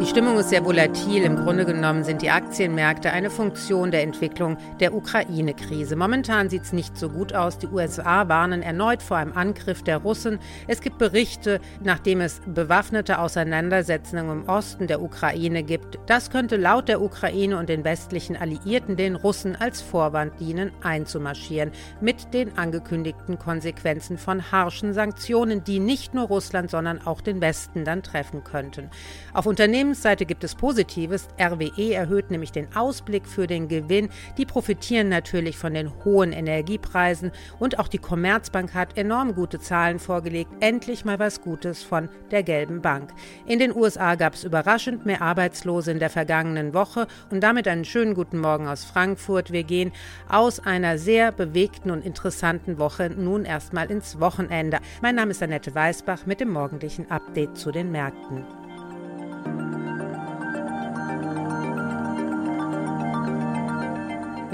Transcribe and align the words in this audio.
Die 0.00 0.06
Stimmung 0.06 0.38
ist 0.38 0.50
sehr 0.50 0.64
volatil. 0.64 1.22
Im 1.22 1.36
Grunde 1.36 1.64
genommen 1.64 2.04
sind 2.04 2.20
die 2.20 2.30
Aktienmärkte 2.30 3.12
eine 3.12 3.30
Funktion 3.30 3.90
der 3.90 4.02
Entwicklung 4.02 4.56
der 4.80 4.92
Ukraine-Krise. 4.92 5.94
Momentan 5.94 6.50
sieht 6.50 6.62
es 6.62 6.72
nicht 6.72 6.96
so 6.98 7.08
gut 7.08 7.32
aus. 7.32 7.58
Die 7.58 7.68
USA 7.68 8.28
warnen 8.28 8.62
erneut 8.62 9.02
vor 9.02 9.18
einem 9.18 9.32
Angriff 9.32 9.82
der 9.82 9.98
Russen. 9.98 10.40
Es 10.66 10.80
gibt 10.80 10.98
Berichte, 10.98 11.60
nachdem 11.82 12.20
es 12.20 12.40
bewaffnete 12.44 13.18
Auseinandersetzungen 13.18 14.42
im 14.42 14.48
Osten 14.48 14.88
der 14.88 15.00
Ukraine 15.00 15.62
gibt. 15.62 15.98
Das 16.06 16.30
könnte 16.30 16.56
laut 16.56 16.88
der 16.88 17.00
Ukraine 17.00 17.56
und 17.58 17.68
den 17.68 17.84
westlichen 17.84 18.36
Alliierten 18.36 18.96
den 18.96 19.14
Russen 19.14 19.54
als 19.54 19.80
Vorwand 19.80 20.40
dienen, 20.40 20.72
einzumarschieren. 20.82 21.70
Mit 22.00 22.34
den 22.34 22.58
angekündigten 22.58 23.38
Konsequenzen 23.38 24.18
von 24.18 24.50
harschen 24.50 24.92
Sanktionen, 24.92 25.62
die 25.62 25.78
nicht 25.78 26.14
nur 26.14 26.26
Russland, 26.26 26.70
sondern 26.70 27.00
auch 27.06 27.20
den 27.20 27.40
Westen 27.40 27.84
dann 27.84 28.02
treffen 28.02 28.42
könnten. 28.42 28.90
Auf 29.32 29.46
Unternehmen 29.46 29.73
Unternehmensseite 29.74 30.24
gibt 30.24 30.44
es 30.44 30.54
Positives. 30.54 31.26
RWE 31.36 31.94
erhöht 31.94 32.30
nämlich 32.30 32.52
den 32.52 32.68
Ausblick 32.76 33.26
für 33.26 33.48
den 33.48 33.66
Gewinn. 33.66 34.08
Die 34.38 34.46
profitieren 34.46 35.08
natürlich 35.08 35.58
von 35.58 35.74
den 35.74 35.90
hohen 36.04 36.30
Energiepreisen. 36.30 37.32
Und 37.58 37.80
auch 37.80 37.88
die 37.88 37.98
Commerzbank 37.98 38.72
hat 38.72 38.96
enorm 38.96 39.34
gute 39.34 39.58
Zahlen 39.58 39.98
vorgelegt. 39.98 40.52
Endlich 40.60 41.04
mal 41.04 41.18
was 41.18 41.40
Gutes 41.40 41.82
von 41.82 42.08
der 42.30 42.44
Gelben 42.44 42.82
Bank. 42.82 43.10
In 43.46 43.58
den 43.58 43.74
USA 43.74 44.14
gab 44.14 44.34
es 44.34 44.44
überraschend 44.44 45.06
mehr 45.06 45.22
Arbeitslose 45.22 45.90
in 45.90 45.98
der 45.98 46.10
vergangenen 46.10 46.72
Woche. 46.72 47.08
Und 47.32 47.40
damit 47.40 47.66
einen 47.66 47.84
schönen 47.84 48.14
guten 48.14 48.38
Morgen 48.38 48.68
aus 48.68 48.84
Frankfurt. 48.84 49.50
Wir 49.50 49.64
gehen 49.64 49.90
aus 50.28 50.60
einer 50.60 50.98
sehr 50.98 51.32
bewegten 51.32 51.90
und 51.90 52.06
interessanten 52.06 52.78
Woche 52.78 53.10
nun 53.10 53.44
erstmal 53.44 53.90
ins 53.90 54.20
Wochenende. 54.20 54.78
Mein 55.02 55.16
Name 55.16 55.32
ist 55.32 55.42
Annette 55.42 55.74
Weißbach 55.74 56.26
mit 56.26 56.38
dem 56.38 56.50
morgendlichen 56.50 57.10
Update 57.10 57.58
zu 57.58 57.72
den 57.72 57.90
Märkten. 57.90 58.63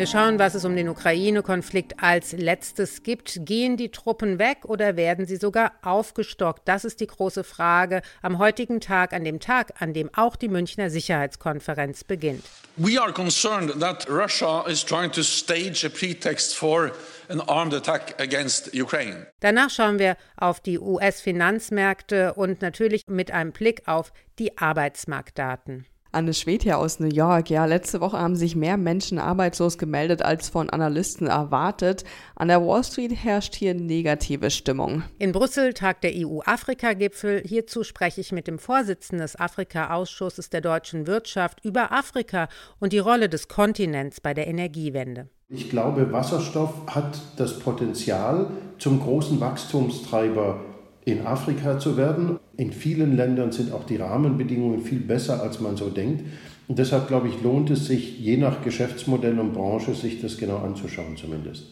Wir 0.00 0.06
schauen, 0.06 0.38
was 0.38 0.54
es 0.54 0.64
um 0.64 0.74
den 0.74 0.88
Ukraine-Konflikt 0.88 2.02
als 2.02 2.32
letztes 2.32 3.02
gibt. 3.02 3.44
Gehen 3.44 3.76
die 3.76 3.90
Truppen 3.90 4.38
weg 4.38 4.60
oder 4.64 4.96
werden 4.96 5.26
sie 5.26 5.36
sogar 5.36 5.72
aufgestockt? 5.82 6.62
Das 6.64 6.86
ist 6.86 7.00
die 7.00 7.06
große 7.06 7.44
Frage 7.44 8.00
am 8.22 8.38
heutigen 8.38 8.80
Tag, 8.80 9.12
an 9.12 9.24
dem 9.24 9.40
Tag, 9.40 9.74
an 9.78 9.92
dem 9.92 10.08
auch 10.16 10.36
die 10.36 10.48
Münchner 10.48 10.88
Sicherheitskonferenz 10.88 12.04
beginnt. 12.04 12.42
We 12.76 12.98
are 12.98 13.12
concerned 13.12 13.78
that 13.78 14.08
Russia 14.08 14.64
is 14.66 14.82
trying 14.82 15.12
to 15.12 15.22
stage 15.22 15.84
a 15.84 15.90
pretext 15.90 16.56
for 16.56 16.92
an 17.28 17.42
armed 17.42 17.74
attack 17.74 18.18
against 18.18 18.74
Ukraine. 18.74 19.26
Danach 19.40 19.68
schauen 19.68 19.98
wir 19.98 20.16
auf 20.38 20.60
die 20.60 20.78
US-Finanzmärkte 20.78 22.32
und 22.32 22.62
natürlich 22.62 23.02
mit 23.06 23.32
einem 23.32 23.52
Blick 23.52 23.82
auf 23.84 24.14
die 24.38 24.56
Arbeitsmarktdaten. 24.56 25.84
Anne 26.12 26.34
Schwed 26.34 26.64
hier 26.64 26.78
aus 26.78 26.98
New 26.98 27.08
York. 27.08 27.50
Ja, 27.50 27.66
letzte 27.66 28.00
Woche 28.00 28.18
haben 28.18 28.34
sich 28.34 28.56
mehr 28.56 28.76
Menschen 28.76 29.18
arbeitslos 29.18 29.78
gemeldet 29.78 30.22
als 30.22 30.48
von 30.48 30.68
Analysten 30.68 31.28
erwartet. 31.28 32.04
An 32.34 32.48
der 32.48 32.66
Wall 32.66 32.82
Street 32.82 33.12
herrscht 33.12 33.54
hier 33.54 33.74
negative 33.74 34.50
Stimmung. 34.50 35.04
In 35.18 35.30
Brüssel 35.30 35.72
tagt 35.72 36.02
der 36.02 36.12
EU-Afrika-Gipfel. 36.14 37.42
Hierzu 37.46 37.84
spreche 37.84 38.20
ich 38.20 38.32
mit 38.32 38.48
dem 38.48 38.58
Vorsitzenden 38.58 39.22
des 39.22 39.38
Afrika-Ausschusses 39.38 40.50
der 40.50 40.62
deutschen 40.62 41.06
Wirtschaft 41.06 41.64
über 41.64 41.92
Afrika 41.92 42.48
und 42.80 42.92
die 42.92 42.98
Rolle 42.98 43.28
des 43.28 43.46
Kontinents 43.46 44.20
bei 44.20 44.34
der 44.34 44.48
Energiewende. 44.48 45.28
Ich 45.48 45.70
glaube, 45.70 46.12
Wasserstoff 46.12 46.74
hat 46.86 47.18
das 47.36 47.58
Potenzial, 47.58 48.50
zum 48.78 49.00
großen 49.00 49.40
Wachstumstreiber 49.40 50.60
in 51.04 51.26
Afrika 51.26 51.78
zu 51.78 51.96
werden. 51.96 52.38
In 52.56 52.72
vielen 52.72 53.16
Ländern 53.16 53.52
sind 53.52 53.72
auch 53.72 53.84
die 53.84 53.96
Rahmenbedingungen 53.96 54.82
viel 54.82 55.00
besser, 55.00 55.42
als 55.42 55.60
man 55.60 55.76
so 55.76 55.88
denkt. 55.88 56.24
Und 56.68 56.78
deshalb, 56.78 57.08
glaube 57.08 57.28
ich, 57.28 57.42
lohnt 57.42 57.70
es 57.70 57.86
sich, 57.86 58.20
je 58.20 58.36
nach 58.36 58.62
Geschäftsmodell 58.62 59.38
und 59.38 59.52
Branche, 59.52 59.94
sich 59.94 60.20
das 60.20 60.38
genau 60.38 60.58
anzuschauen 60.58 61.16
zumindest. 61.16 61.66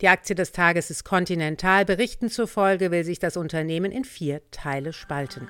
Die 0.00 0.08
Aktie 0.08 0.34
des 0.34 0.52
Tages 0.52 0.90
ist 0.90 1.04
Continental. 1.04 1.84
Berichten 1.84 2.28
zufolge 2.30 2.90
will 2.90 3.04
sich 3.04 3.18
das 3.18 3.36
Unternehmen 3.36 3.92
in 3.92 4.04
vier 4.04 4.40
Teile 4.50 4.92
spalten. 4.92 5.48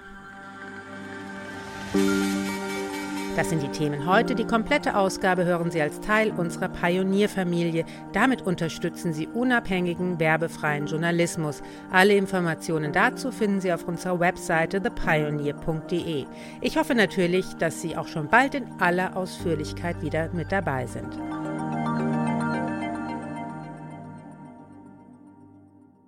Das 3.37 3.51
sind 3.51 3.63
die 3.65 3.69
Themen 3.69 4.07
heute. 4.07 4.37
Die 4.37 4.47
komplette 4.47 4.95
Ausgabe 4.97 5.45
hören 5.45 5.73
Sie 5.73 5.83
als 5.83 6.01
Teil 6.01 6.31
unserer 6.31 6.69
Pionierfamilie. 6.69 7.85
Damit 8.13 8.43
unterstützen 8.43 9.13
Sie 9.13 9.27
unabhängigen, 9.27 10.21
werbefreien 10.21 10.87
Journalismus. 10.87 11.61
Alle 11.91 12.15
Informationen 12.15 12.93
dazu 12.93 13.33
finden 13.33 13.61
Sie 13.61 13.73
auf 13.73 13.89
unserer 13.89 14.21
Webseite 14.21 14.81
thepioneer.de. 14.81 16.27
Ich 16.61 16.77
hoffe 16.77 16.95
natürlich, 16.95 17.47
dass 17.59 17.83
Sie 17.83 17.97
auch 17.97 18.07
schon 18.07 18.29
bald 18.29 18.55
in 18.55 18.67
aller 18.79 19.17
Ausführlichkeit 19.17 20.01
wieder 20.01 20.29
mit 20.33 20.53
dabei 20.53 20.87
sind. 20.87 21.19